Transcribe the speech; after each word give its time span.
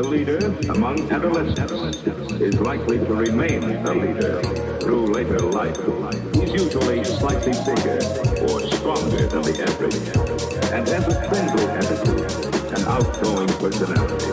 The 0.00 0.08
leader 0.08 0.38
among 0.72 1.12
adolescents 1.12 1.98
is 2.40 2.58
likely 2.58 2.96
to 2.96 3.14
remain 3.14 3.62
a 3.62 3.92
leader 3.92 4.40
through 4.80 5.08
later 5.08 5.38
life. 5.40 5.76
He's 6.32 6.54
usually 6.54 7.04
slightly 7.04 7.52
bigger 7.68 8.00
or 8.48 8.60
stronger 8.72 9.26
than 9.28 9.42
the 9.42 9.60
average 9.60 10.00
and 10.72 10.88
has 10.88 11.06
a 11.06 11.28
friendly 11.28 11.66
attitude 11.76 12.32
and 12.72 12.82
outgoing 12.88 13.48
personality. 13.60 14.32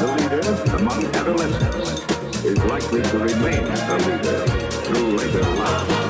The 0.00 0.08
leader 0.16 0.40
among 0.78 1.04
adolescents 1.14 2.42
is 2.42 2.56
likely 2.64 3.02
to 3.02 3.18
remain 3.18 3.60
a 3.60 3.96
leader 4.08 4.46
through 4.88 5.08
later 5.18 5.42
life. 5.60 6.09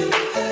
you. 0.00 0.43